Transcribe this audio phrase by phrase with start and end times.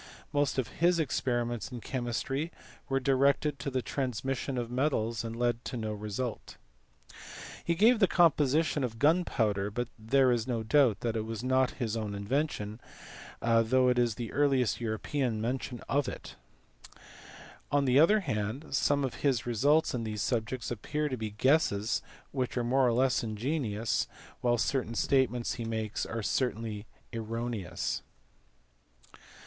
[0.33, 2.51] Most of his experiments in chemistry
[2.89, 6.57] were directed to the transmutation of metals and led to no result.
[7.63, 11.69] He gave the composition of gunpowder, but there is no doubt that it was nob
[11.69, 12.81] his own invention,
[13.41, 16.35] though it is the earliest European mention of it.
[17.71, 22.01] On the other hand some of his results in these subjects appear to be guesses
[22.31, 24.07] which are more or less ingenious,
[24.39, 28.01] while certain statements he makes are certainly erroneous.